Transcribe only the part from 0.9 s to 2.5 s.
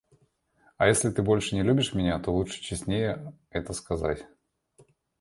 ты больше не любишь меня, то